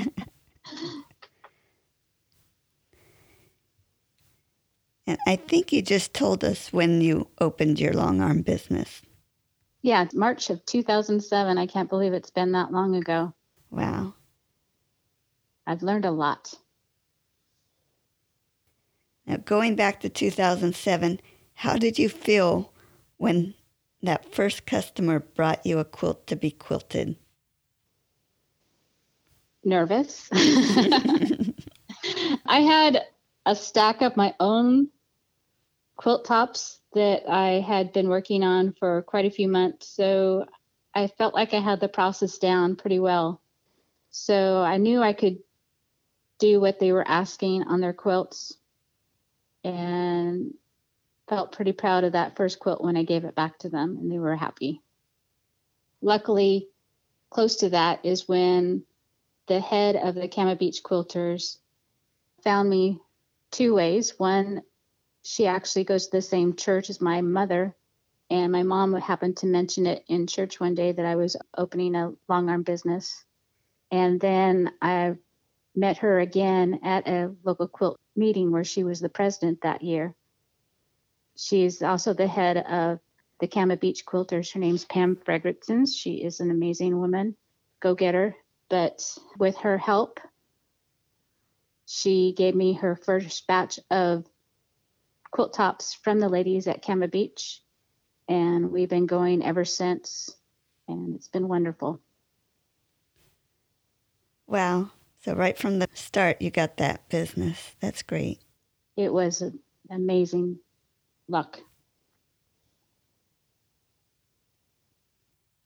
[5.07, 9.01] And I think you just told us when you opened your long arm business.
[9.81, 11.57] Yeah, it's March of 2007.
[11.57, 13.33] I can't believe it's been that long ago.
[13.69, 14.15] Wow.
[15.67, 16.55] I've learned a lot.
[19.27, 21.19] Now, going back to 2007,
[21.53, 22.73] how did you feel
[23.17, 23.53] when
[24.01, 27.15] that first customer brought you a quilt to be quilted?
[29.63, 30.29] Nervous.
[32.45, 33.03] I had
[33.47, 34.89] a stack of my own
[35.95, 39.87] quilt tops that I had been working on for quite a few months.
[39.87, 40.45] So
[40.93, 43.41] I felt like I had the process down pretty well.
[44.11, 45.39] So I knew I could
[46.39, 48.57] do what they were asking on their quilts
[49.63, 50.53] and
[51.27, 54.11] felt pretty proud of that first quilt when I gave it back to them and
[54.11, 54.81] they were happy.
[56.01, 56.69] Luckily,
[57.29, 58.83] close to that is when
[59.47, 61.57] the head of the Cama Beach Quilters
[62.43, 63.01] found me
[63.51, 64.13] two ways.
[64.17, 64.61] One
[65.25, 67.75] she actually goes to the same church as my mother.
[68.29, 71.95] And my mom happened to mention it in church one day that I was opening
[71.95, 73.25] a long arm business.
[73.91, 75.15] And then I
[75.75, 80.13] met her again at a local quilt meeting where she was the president that year.
[81.35, 82.99] She's also the head of
[83.39, 84.53] the Cama Beach Quilters.
[84.53, 85.87] Her name's Pam Fredrickson.
[85.91, 87.35] She is an amazing woman,
[87.79, 88.35] go getter.
[88.69, 89.03] But
[89.39, 90.19] with her help,
[91.87, 94.25] she gave me her first batch of
[95.35, 97.61] quilt tops from the ladies at Cama Beach.
[98.29, 100.33] And we've been going ever since.
[100.87, 101.99] And it's been wonderful.
[104.47, 104.91] Wow.
[105.25, 107.75] So, right from the start, you got that business.
[107.81, 108.39] That's great.
[108.95, 109.43] It was
[109.89, 110.59] amazing
[111.27, 111.59] luck.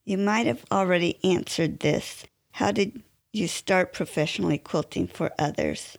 [0.03, 2.25] You might have already answered this.
[2.53, 5.98] How did you start professionally quilting for others?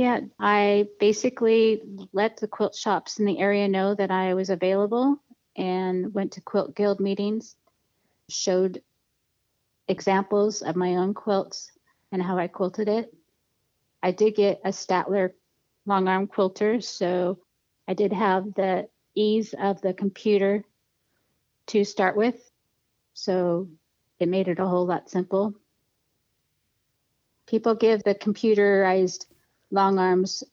[0.00, 1.82] Yeah, I basically
[2.14, 5.22] let the quilt shops in the area know that I was available
[5.54, 7.54] and went to Quilt Guild meetings,
[8.30, 8.80] showed
[9.88, 11.70] examples of my own quilts
[12.12, 13.14] and how I quilted it.
[14.02, 15.32] I did get a Statler
[15.84, 17.38] long arm quilter, so
[17.86, 20.64] I did have the ease of the computer
[21.66, 22.50] to start with.
[23.12, 23.68] So
[24.18, 25.52] it made it a whole lot simple.
[27.46, 29.26] People give the computerized
[29.70, 30.44] long arms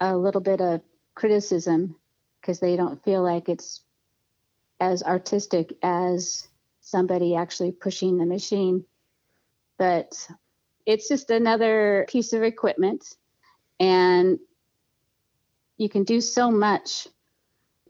[0.00, 0.80] a little bit of
[1.14, 1.96] criticism
[2.40, 3.80] because they don't feel like it's
[4.78, 6.46] as artistic as
[6.80, 8.84] somebody actually pushing the machine.
[9.78, 10.28] But
[10.84, 13.16] it's just another piece of equipment,
[13.80, 14.38] and
[15.76, 17.08] you can do so much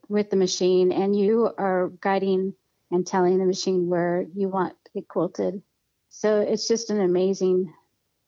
[0.09, 2.55] with the machine, and you are guiding
[2.91, 5.63] and telling the machine where you want it quilted.
[6.09, 7.73] So it's just an amazing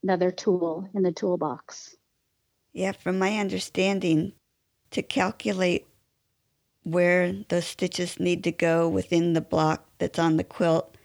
[0.02, 1.96] another tool in the toolbox.
[2.72, 4.32] Yeah, from my understanding,
[4.90, 5.87] to calculate
[6.82, 10.96] where those stitches need to go within the block that's on the quilt,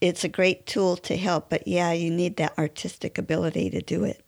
[0.00, 1.48] it's a great tool to help.
[1.48, 4.22] But yeah, you need that artistic ability to do it.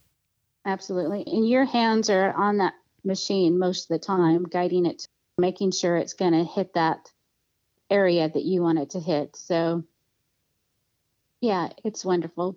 [0.64, 1.24] Absolutely.
[1.26, 2.74] And your hands are on that
[3.04, 5.06] machine most of the time, guiding it,
[5.38, 7.10] making sure it's going to hit that
[7.90, 9.36] area that you want it to hit.
[9.36, 9.84] So,
[11.40, 12.56] yeah, it's wonderful.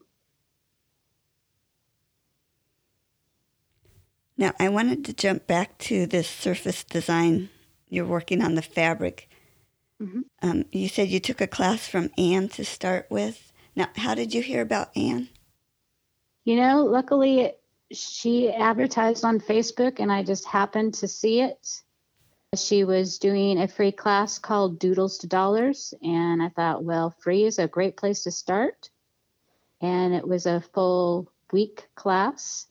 [4.39, 7.49] Now, I wanted to jump back to this surface design.
[7.89, 9.27] You're working on the fabric.
[10.01, 10.21] Mm-hmm.
[10.41, 13.51] Um, you said you took a class from Anne to start with.
[13.75, 15.27] Now, how did you hear about Anne?
[16.45, 17.51] You know, luckily
[17.91, 21.81] she advertised on Facebook and I just happened to see it.
[22.55, 27.43] She was doing a free class called Doodles to Dollars, and I thought, well, free
[27.43, 28.89] is a great place to start.
[29.81, 32.67] And it was a full week class.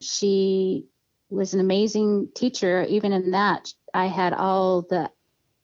[0.00, 0.88] She
[1.34, 2.84] was an amazing teacher.
[2.84, 5.10] Even in that, I had all the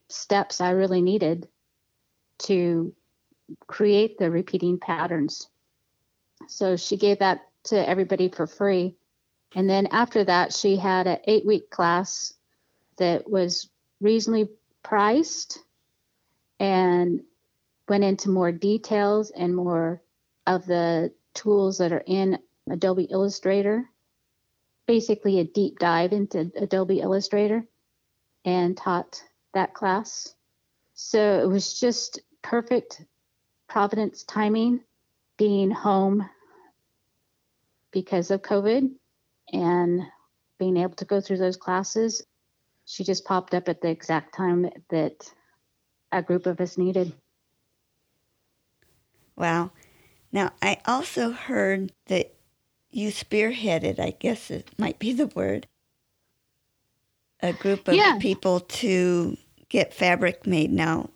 [0.09, 1.49] steps I really needed
[2.39, 2.95] to
[3.67, 5.49] create the repeating patterns.
[6.49, 8.97] So she gave that to everybody for free.
[9.55, 12.33] And then after that, she had an eight week class
[12.97, 13.69] that was
[14.01, 14.49] reasonably
[14.83, 15.59] priced
[16.59, 17.23] and
[17.89, 20.01] went into more details and more
[20.47, 22.39] of the tools that are in
[22.71, 23.85] Adobe Illustrator
[24.91, 27.65] basically a deep dive into Adobe Illustrator
[28.45, 29.23] and taught
[29.55, 30.35] that class.
[30.95, 33.01] So it was just perfect
[33.69, 34.81] Providence timing
[35.39, 36.29] being home
[37.93, 38.91] because of COVID
[39.53, 40.03] and
[40.59, 42.25] being able to go through those classes.
[42.85, 45.33] She just popped up at the exact time that
[46.11, 47.13] a group of us needed.
[49.37, 49.71] Wow.
[50.33, 52.35] Now, I also heard that
[52.91, 55.67] you spearheaded, I guess it might be the word,
[57.41, 58.19] a group of yeah.
[58.21, 59.37] people to
[59.69, 61.11] get fabric made now.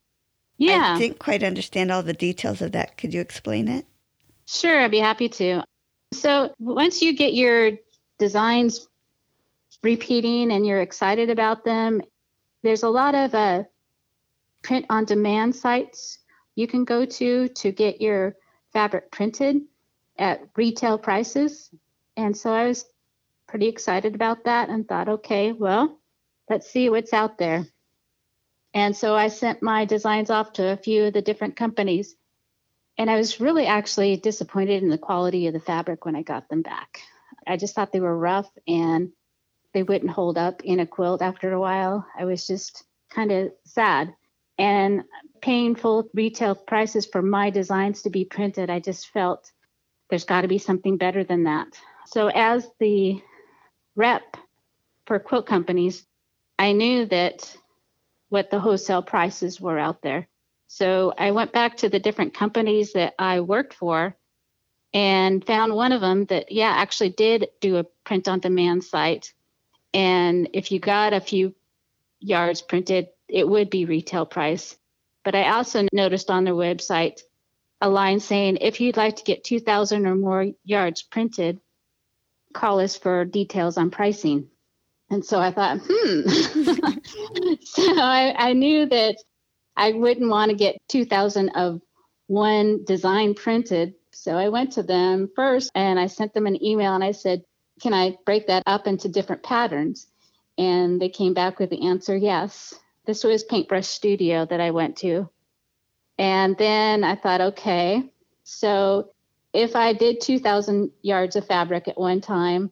[0.56, 0.94] Yeah.
[0.94, 2.96] I didn't quite understand all the details of that.
[2.96, 3.86] Could you explain it?
[4.46, 5.64] Sure, I'd be happy to.
[6.12, 7.72] So, once you get your
[8.18, 8.88] designs
[9.82, 12.00] repeating and you're excited about them,
[12.62, 13.64] there's a lot of uh,
[14.62, 16.18] print on demand sites
[16.56, 18.36] you can go to to get your
[18.72, 19.60] fabric printed
[20.18, 21.70] at retail prices.
[22.16, 22.84] And so I was
[23.48, 25.98] pretty excited about that and thought, okay, well,
[26.48, 27.66] let's see what's out there.
[28.72, 32.16] And so I sent my designs off to a few of the different companies.
[32.98, 36.48] And I was really actually disappointed in the quality of the fabric when I got
[36.48, 37.00] them back.
[37.46, 39.12] I just thought they were rough and
[39.72, 42.06] they wouldn't hold up in a quilt after a while.
[42.18, 44.14] I was just kind of sad.
[44.58, 45.02] And
[45.40, 49.50] paying full retail prices for my designs to be printed, I just felt
[50.10, 51.68] there's got to be something better than that.
[52.06, 53.22] So, as the
[53.96, 54.36] rep
[55.06, 56.06] for quilt companies,
[56.58, 57.56] I knew that
[58.28, 60.28] what the wholesale prices were out there.
[60.66, 64.16] So, I went back to the different companies that I worked for
[64.92, 69.32] and found one of them that, yeah, actually did do a print on demand site.
[69.92, 71.54] And if you got a few
[72.20, 74.76] yards printed, it would be retail price.
[75.24, 77.20] But I also noticed on their website
[77.84, 81.60] a line saying, if you'd like to get 2,000 or more yards printed,
[82.54, 84.48] call us for details on pricing.
[85.10, 86.26] And so I thought, hmm.
[87.60, 89.16] so I, I knew that
[89.76, 91.82] I wouldn't want to get 2,000 of
[92.26, 93.94] one design printed.
[94.12, 97.44] So I went to them first and I sent them an email and I said,
[97.82, 100.06] can I break that up into different patterns?
[100.56, 102.72] And they came back with the answer yes.
[103.04, 105.28] This was Paintbrush Studio that I went to.
[106.18, 108.04] And then I thought, okay,
[108.44, 109.10] so
[109.52, 112.70] if I did 2,000 yards of fabric at one time,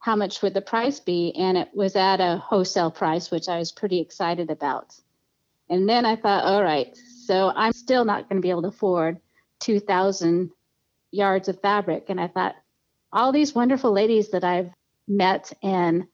[0.00, 1.34] how much would the price be?
[1.36, 4.94] And it was at a wholesale price, which I was pretty excited about.
[5.68, 6.96] And then I thought, all right,
[7.26, 9.20] so I'm still not going to be able to afford
[9.60, 10.50] 2,000
[11.10, 12.06] yards of fabric.
[12.08, 12.54] And I thought,
[13.12, 14.70] all these wonderful ladies that I've
[15.06, 16.06] met and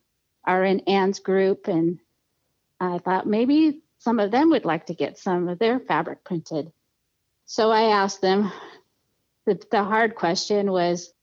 [0.45, 1.99] are in Anne's group, and
[2.81, 6.71] I thought maybe some of them would like to get some of their fabric printed.
[7.47, 8.53] So I asked them,
[9.47, 11.15] the, the hard question was,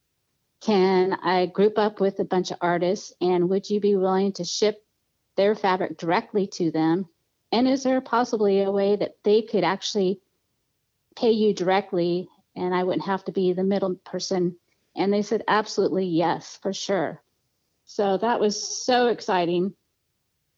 [0.61, 4.43] can I group up with a bunch of artists and would you be willing to
[4.43, 4.83] ship
[5.35, 7.07] their fabric directly to them?
[7.51, 10.19] And is there possibly a way that they could actually
[11.15, 14.55] pay you directly and I wouldn't have to be the middle person?
[14.95, 17.21] And they said, absolutely yes, for sure.
[17.85, 19.75] So that was so exciting.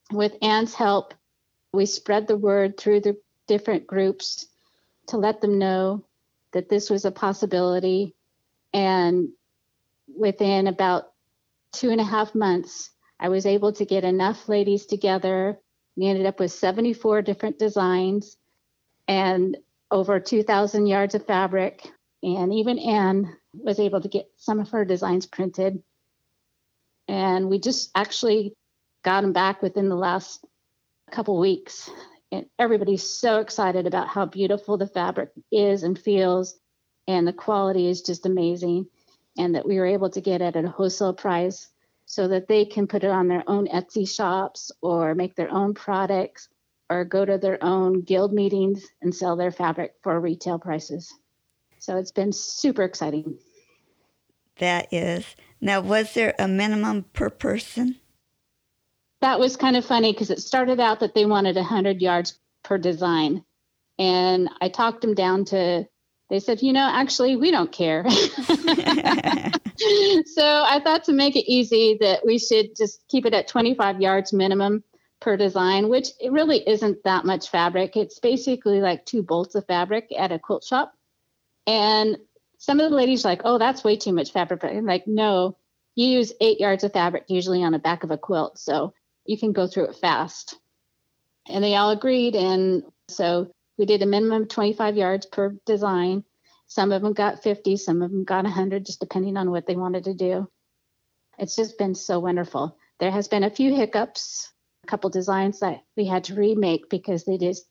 [0.09, 1.13] With Anne's help,
[1.73, 3.17] we spread the word through the
[3.47, 4.45] different groups
[5.07, 6.05] to let them know
[6.53, 8.15] that this was a possibility.
[8.73, 9.29] And
[10.15, 11.11] within about
[11.73, 15.59] two and a half months, I was able to get enough ladies together.
[15.97, 18.37] We ended up with 74 different designs
[19.07, 19.57] and
[19.89, 21.91] over 2,000 yards of fabric.
[22.21, 25.81] And even Anne was able to get some of her designs printed.
[27.07, 28.55] And we just actually
[29.03, 30.45] got them back within the last
[31.11, 31.89] couple weeks.
[32.31, 36.59] And everybody's so excited about how beautiful the fabric is and feels.
[37.07, 38.87] And the quality is just amazing.
[39.37, 41.67] And that we were able to get it at a wholesale price
[42.05, 45.73] so that they can put it on their own Etsy shops or make their own
[45.73, 46.49] products
[46.89, 51.13] or go to their own guild meetings and sell their fabric for retail prices.
[51.79, 53.37] So it's been super exciting.
[54.59, 55.25] That is.
[55.59, 57.99] Now, was there a minimum per person?
[59.23, 62.77] That was kind of funny because it started out that they wanted 100 yards per
[62.77, 63.45] design.
[63.97, 65.87] And I talked them down to,
[66.29, 68.03] they said, you know, actually, we don't care.
[68.09, 69.51] so I
[70.83, 74.83] thought to make it easy that we should just keep it at 25 yards minimum
[75.21, 77.95] per design, which it really isn't that much fabric.
[77.95, 80.91] It's basically like two bolts of fabric at a quilt shop.
[81.65, 82.17] And
[82.57, 84.59] some of the ladies are like, oh, that's way too much fabric.
[84.59, 85.55] But I'm like, no,
[85.95, 88.59] you use eight yards of fabric usually on the back of a quilt.
[88.59, 88.93] So
[89.25, 90.55] you can go through it fast.
[91.47, 92.35] And they all agreed.
[92.35, 96.23] And so we did a minimum of 25 yards per design.
[96.67, 99.75] Some of them got 50, some of them got 100, just depending on what they
[99.75, 100.49] wanted to do.
[101.37, 102.77] It's just been so wonderful.
[102.99, 104.51] There has been a few hiccups,
[104.83, 107.65] a couple designs that we had to remake because they just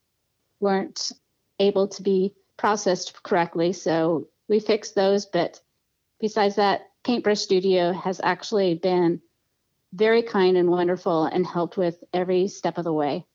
[0.60, 1.12] weren't
[1.58, 3.72] able to be processed correctly.
[3.72, 5.26] So we fixed those.
[5.26, 5.60] But
[6.20, 9.20] besides that, Paintbrush Studio has actually been
[9.92, 13.26] very kind and wonderful and helped with every step of the way.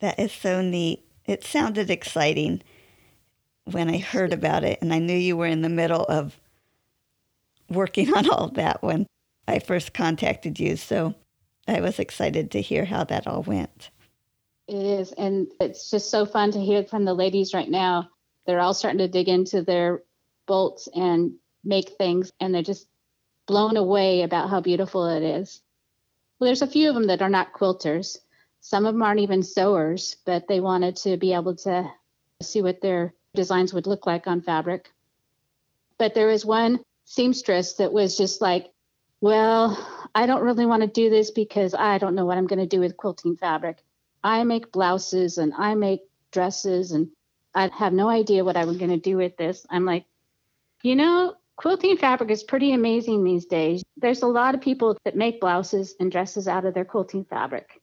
[0.00, 1.04] That is so neat.
[1.26, 2.62] It sounded exciting
[3.64, 6.36] when I heard about it, and I knew you were in the middle of
[7.68, 9.06] working on all that when
[9.46, 10.76] I first contacted you.
[10.76, 11.14] So
[11.68, 13.90] I was excited to hear how that all went.
[14.66, 18.08] It is, and it's just so fun to hear from the ladies right now.
[18.46, 20.02] They're all starting to dig into their
[20.46, 21.32] bolts and
[21.64, 22.88] make things, and they're just
[23.46, 25.60] blown away about how beautiful it is.
[26.38, 28.18] Well, there's a few of them that are not quilters.
[28.60, 31.90] Some of them aren't even sewers, but they wanted to be able to
[32.40, 34.92] see what their designs would look like on fabric.
[35.98, 38.72] But there was one seamstress that was just like,
[39.20, 39.78] well,
[40.14, 42.66] I don't really want to do this because I don't know what I'm going to
[42.66, 43.78] do with quilting fabric.
[44.24, 47.10] I make blouses and I make dresses and
[47.54, 49.66] I have no idea what I'm going to do with this.
[49.70, 50.06] I'm like,
[50.82, 53.82] you know, quilting fabric is pretty amazing these days.
[53.96, 57.82] There's a lot of people that make blouses and dresses out of their quilting fabric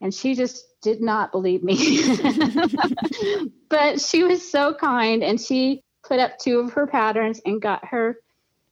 [0.00, 1.76] and she just did not believe me.
[3.68, 7.84] but she was so kind and she put up two of her patterns and got
[7.84, 8.16] her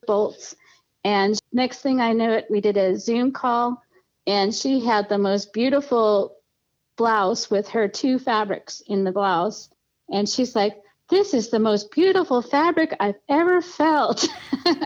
[0.07, 0.57] bolts.
[1.05, 3.83] And next thing I knew it, we did a Zoom call
[4.27, 6.37] and she had the most beautiful
[6.97, 9.69] blouse with her two fabrics in the blouse.
[10.11, 10.77] And she's like,
[11.09, 14.27] this is the most beautiful fabric I've ever felt.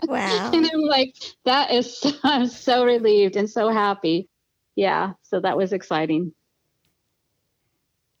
[0.07, 0.51] Wow.
[0.53, 1.15] and I'm like,
[1.45, 4.29] that is, so, I'm so relieved and so happy
[4.75, 6.33] yeah, so that was exciting.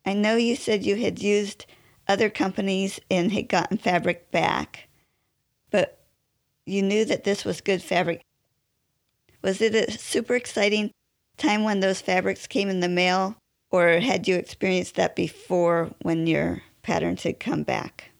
[0.05, 1.65] I know you said you had used
[2.07, 4.89] other companies and had gotten fabric back,
[5.71, 6.05] but
[6.65, 8.21] you knew that this was good fabric.
[9.41, 10.91] Was it a super exciting
[11.37, 13.37] time when those fabrics came in the mail,
[13.71, 18.11] or had you experienced that before when your patterns had come back?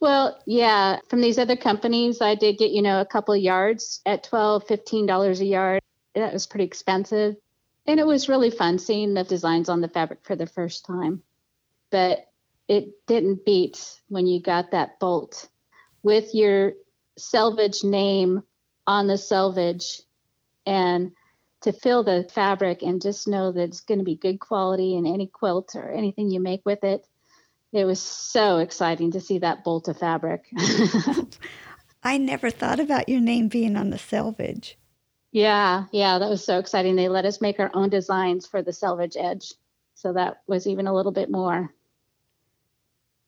[0.00, 4.24] Well, yeah, from these other companies, I did get, you know, a couple yards at
[4.24, 5.80] $12, $15 a yard
[6.14, 7.34] that was pretty expensive.
[7.86, 11.22] And it was really fun seeing the designs on the fabric for the first time.
[11.90, 12.26] But
[12.68, 15.48] it didn't beat when you got that bolt
[16.02, 16.74] with your
[17.16, 18.42] selvage name
[18.86, 20.02] on the selvage
[20.66, 21.12] and
[21.62, 25.06] to fill the fabric and just know that it's going to be good quality in
[25.06, 27.06] any quilt or anything you make with it.
[27.72, 30.44] It was so exciting to see that bolt of fabric.
[32.02, 34.78] I never thought about your name being on the selvage.
[35.32, 36.96] Yeah, yeah, that was so exciting.
[36.96, 39.52] They let us make our own designs for the selvage edge.
[39.94, 41.74] So that was even a little bit more.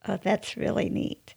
[0.07, 1.35] Oh, that's really neat.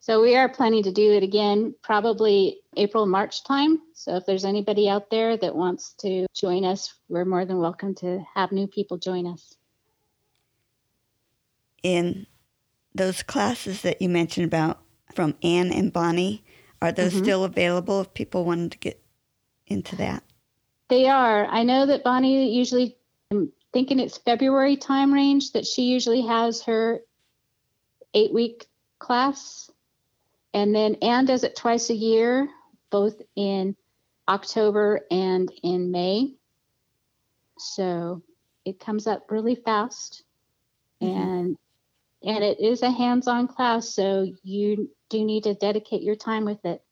[0.00, 3.80] So we are planning to do it again probably April, March time.
[3.94, 7.94] So if there's anybody out there that wants to join us, we're more than welcome
[7.96, 9.56] to have new people join us.
[11.82, 12.26] In
[12.94, 14.82] those classes that you mentioned about
[15.14, 16.44] from Anne and Bonnie,
[16.80, 17.22] are those mm-hmm.
[17.22, 19.02] still available if people wanted to get
[19.66, 20.22] into that?
[20.88, 21.46] They are.
[21.46, 22.96] I know that Bonnie usually,
[23.30, 27.00] I'm thinking it's February time range that she usually has her
[28.14, 28.66] eight week
[28.98, 29.70] class.
[30.54, 32.48] And then Anne does it twice a year,
[32.90, 33.74] both in
[34.28, 36.34] October and in May.
[37.58, 38.22] So
[38.64, 40.24] it comes up really fast.
[41.02, 41.20] Mm-hmm.
[41.20, 41.58] And
[42.24, 46.64] and it is a hands-on class, so you do need to dedicate your time with
[46.64, 46.82] it.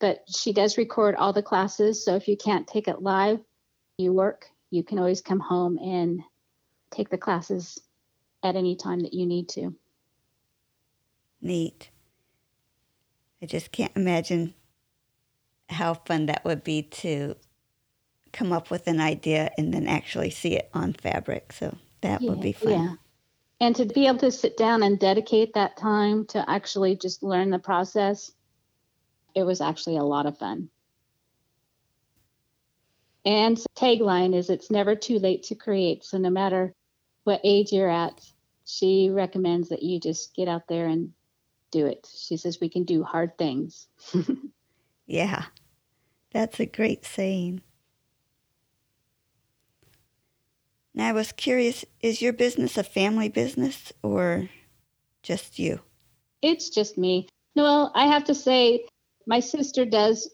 [0.00, 3.40] But she does record all the classes, so if you can't take it live,
[3.98, 6.22] you work, you can always come home and
[6.90, 7.78] take the classes
[8.42, 9.74] at any time that you need to.
[11.40, 11.90] Neat.
[13.42, 14.54] I just can't imagine
[15.68, 17.36] how fun that would be to
[18.32, 21.52] come up with an idea and then actually see it on fabric.
[21.52, 22.72] So that yeah, would be fun.
[22.72, 22.94] Yeah.
[23.60, 27.50] And to be able to sit down and dedicate that time to actually just learn
[27.50, 28.30] the process,
[29.34, 30.68] it was actually a lot of fun.
[33.24, 36.04] And tagline is it's never too late to create.
[36.04, 36.72] So no matter
[37.24, 38.20] what age you're at,
[38.64, 41.12] she recommends that you just get out there and
[41.70, 42.08] do it.
[42.16, 43.88] She says we can do hard things.
[45.06, 45.44] yeah,
[46.32, 47.62] that's a great saying.
[50.98, 54.50] Now, I was curious is your business a family business or
[55.22, 55.78] just you?
[56.42, 57.28] It's just me.
[57.54, 58.84] Well, I have to say,
[59.24, 60.28] my sister does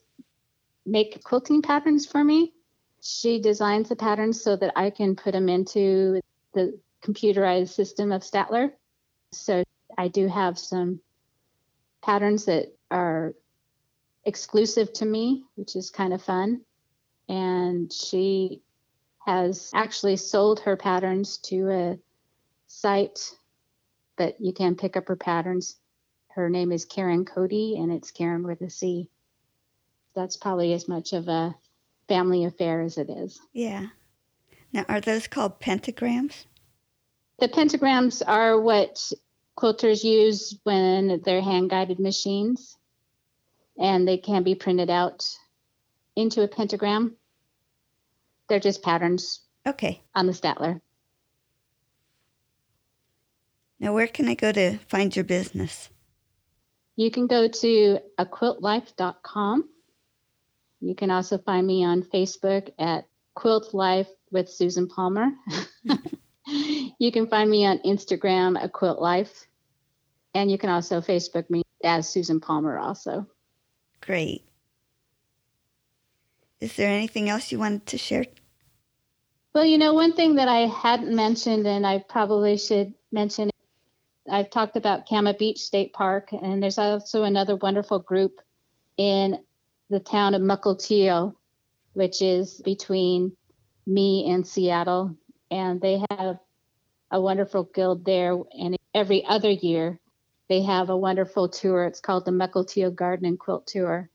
[0.87, 2.55] make quilting patterns for me.
[3.03, 6.23] She designs the patterns so that I can put them into
[6.55, 8.71] the computerized system of Statler.
[9.33, 9.65] So
[9.99, 11.01] I do have some
[12.03, 13.35] patterns that are
[14.25, 16.62] exclusive to me, which is kind of fun.
[17.29, 18.62] And she
[19.25, 21.99] has actually sold her patterns to a
[22.66, 23.35] site
[24.18, 25.77] that you can pick up her patterns.
[26.29, 29.09] Her name is Karen Cody, and it's Karen with a C.
[30.14, 31.55] That's probably as much of a
[32.09, 33.41] family affair as it is.
[33.53, 33.87] Yeah.
[34.72, 36.45] Now, are those called pantographs?
[37.39, 39.11] The pantographs are what
[39.57, 42.77] quilters use when they're hand guided machines,
[43.79, 45.25] and they can be printed out
[46.16, 47.11] into a pantograph.
[48.49, 49.40] They're just patterns.
[49.66, 50.03] Okay.
[50.14, 50.80] On the Statler.
[53.80, 55.90] Now, where can I go to find your business?
[56.97, 59.68] You can go to aquiltlife.com.
[60.80, 65.30] You can also find me on Facebook at Quilt Life with Susan Palmer.
[66.99, 69.47] you can find me on Instagram at Quilt Life.
[70.34, 73.26] And you can also Facebook me as Susan Palmer also.
[74.01, 74.45] Great.
[76.61, 78.24] Is there anything else you wanted to share?
[79.55, 83.50] Well, you know, one thing that I hadn't mentioned, and I probably should mention,
[84.30, 88.40] I've talked about Cama Beach State Park, and there's also another wonderful group
[88.96, 89.38] in
[89.90, 91.34] the town of Mukilteo,
[91.92, 93.36] which is between
[93.86, 95.16] me and Seattle.
[95.50, 96.38] And they have
[97.11, 98.36] a wonderful guild there.
[98.59, 100.00] And every other year,
[100.48, 101.84] they have a wonderful tour.
[101.84, 104.11] It's called the Mukilteo Garden and Quilt Tour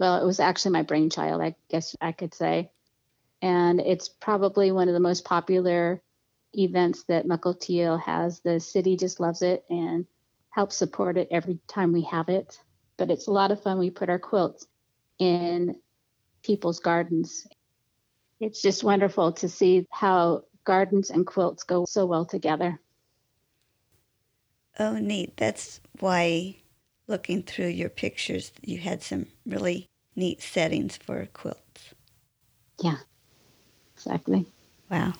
[0.00, 2.70] well, it was actually my brainchild, I guess I could say.
[3.42, 6.02] And it's probably one of the most popular
[6.54, 8.40] events that Mukilteo has.
[8.40, 10.06] The city just loves it and
[10.48, 12.58] helps support it every time we have it.
[12.96, 13.78] But it's a lot of fun.
[13.78, 14.66] We put our quilts
[15.18, 15.76] in
[16.42, 17.46] people's gardens.
[18.40, 22.80] It's just wonderful to see how gardens and quilts go so well together.
[24.78, 25.36] Oh, neat.
[25.36, 26.56] That's why
[27.06, 31.94] looking through your pictures, you had some really neat settings for quilts.
[32.82, 32.96] Yeah,
[33.94, 34.46] exactly.
[34.90, 35.12] Wow.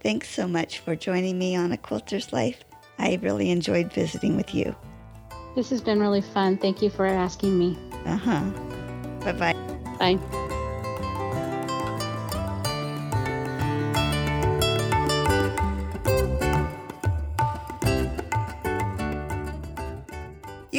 [0.00, 2.62] Thanks so much for joining me on A Quilter's Life.
[2.98, 4.74] I really enjoyed visiting with you.
[5.54, 6.58] This has been really fun.
[6.58, 7.76] Thank you for asking me.
[8.04, 8.44] Uh huh.
[9.20, 9.52] Bye bye.
[9.98, 10.52] Bye.